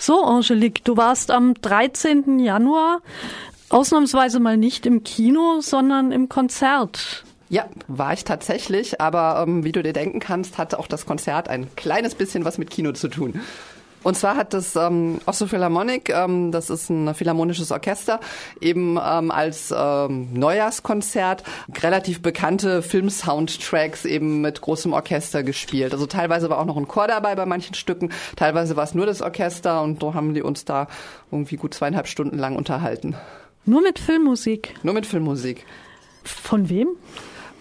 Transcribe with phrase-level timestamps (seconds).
[0.00, 2.38] So, Angelique, du warst am 13.
[2.38, 3.02] Januar
[3.68, 7.22] ausnahmsweise mal nicht im Kino, sondern im Konzert.
[7.50, 11.50] Ja, war ich tatsächlich, aber ähm, wie du dir denken kannst, hatte auch das Konzert
[11.50, 13.40] ein kleines bisschen was mit Kino zu tun.
[14.02, 18.20] Und zwar hat das ähm, Oslo Philharmonic, ähm, das ist ein philharmonisches Orchester,
[18.60, 21.44] eben ähm, als ähm, Neujahrskonzert
[21.82, 25.92] relativ bekannte Film-Soundtracks eben mit großem Orchester gespielt.
[25.92, 29.06] Also teilweise war auch noch ein Chor dabei bei manchen Stücken, teilweise war es nur
[29.06, 30.86] das Orchester und so haben die uns da
[31.30, 33.14] irgendwie gut zweieinhalb Stunden lang unterhalten.
[33.66, 34.74] Nur mit Filmmusik?
[34.82, 35.66] Nur mit Filmmusik.
[36.24, 36.88] Von wem?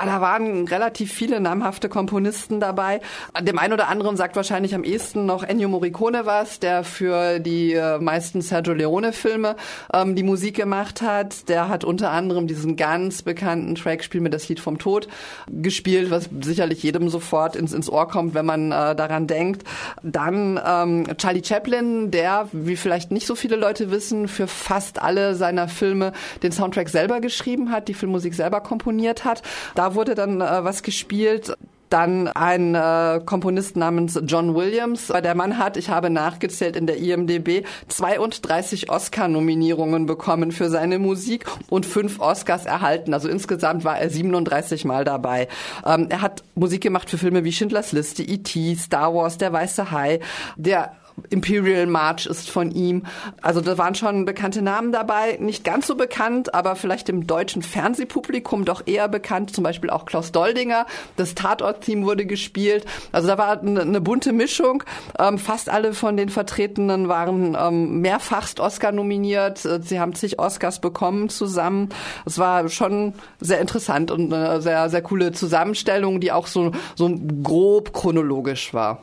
[0.00, 3.00] Ah, da waren relativ viele namhafte Komponisten dabei.
[3.42, 7.72] Dem einen oder anderen sagt wahrscheinlich am ehesten noch Ennio Morricone was, der für die
[7.72, 9.56] äh, meisten Sergio Leone-Filme
[9.92, 11.48] ähm, die Musik gemacht hat.
[11.48, 15.08] Der hat unter anderem diesen ganz bekannten Track Spiel mir das Lied vom Tod
[15.48, 19.64] gespielt, was sicherlich jedem sofort ins, ins Ohr kommt, wenn man äh, daran denkt.
[20.04, 25.34] Dann ähm, Charlie Chaplin, der, wie vielleicht nicht so viele Leute wissen, für fast alle
[25.34, 26.12] seiner Filme
[26.44, 29.42] den Soundtrack selber geschrieben hat, die Filmmusik selber komponiert hat.
[29.74, 31.56] Da wurde dann äh, was gespielt.
[31.90, 35.06] Dann ein äh, Komponist namens John Williams.
[35.06, 41.46] Der Mann hat, ich habe nachgezählt in der IMDB, 32 Oscar-Nominierungen bekommen für seine Musik
[41.70, 43.14] und fünf Oscars erhalten.
[43.14, 45.48] Also insgesamt war er 37 Mal dabei.
[45.86, 49.90] Ähm, er hat Musik gemacht für Filme wie Schindlers Liste, E.T., Star Wars, Der Weiße
[49.90, 50.20] Hai.
[50.56, 50.92] Der
[51.30, 53.04] Imperial March ist von ihm.
[53.42, 57.62] Also da waren schon bekannte Namen dabei, nicht ganz so bekannt, aber vielleicht im deutschen
[57.62, 60.86] Fernsehpublikum doch eher bekannt, zum Beispiel auch Klaus Doldinger.
[61.16, 62.86] Das Tatort-Team wurde gespielt.
[63.12, 64.84] Also da war eine, eine bunte Mischung.
[65.18, 69.58] Ähm, fast alle von den Vertretenen waren ähm, mehrfachst Oscar nominiert.
[69.58, 71.88] Sie haben zig Oscars bekommen zusammen.
[72.26, 77.10] Es war schon sehr interessant und eine sehr, sehr coole Zusammenstellung, die auch so, so
[77.42, 79.02] grob chronologisch war.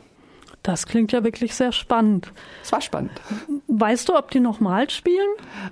[0.66, 2.32] Das klingt ja wirklich sehr spannend.
[2.64, 3.12] Es war spannend.
[3.68, 5.28] Weißt du, ob die nochmal spielen?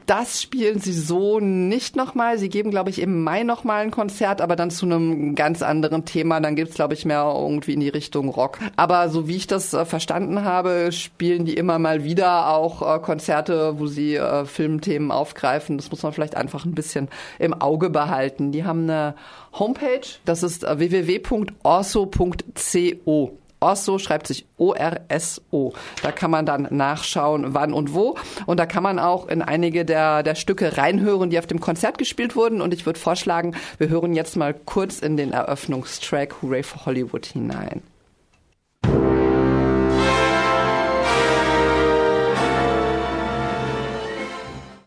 [0.06, 2.38] Das spielen sie so nicht nochmal.
[2.38, 6.04] Sie geben, glaube ich, im Mai nochmal ein Konzert, aber dann zu einem ganz anderen
[6.04, 6.38] Thema.
[6.38, 8.60] Dann gibt's glaube ich, mehr irgendwie in die Richtung Rock.
[8.76, 13.00] Aber so wie ich das äh, verstanden habe, spielen die immer mal wieder auch äh,
[13.00, 15.76] Konzerte, wo sie äh, Filmthemen aufgreifen.
[15.76, 17.08] Das muss man vielleicht einfach ein bisschen
[17.40, 18.52] im Auge behalten.
[18.52, 19.16] Die haben eine
[19.58, 21.44] Homepage, das ist äh, www.orso.co.
[23.64, 25.72] Orso schreibt sich O-R-S-O.
[26.02, 28.16] Da kann man dann nachschauen, wann und wo.
[28.44, 31.96] Und da kann man auch in einige der, der Stücke reinhören, die auf dem Konzert
[31.96, 32.60] gespielt wurden.
[32.60, 37.24] Und ich würde vorschlagen, wir hören jetzt mal kurz in den Eröffnungstrack Hooray for Hollywood
[37.24, 37.82] hinein.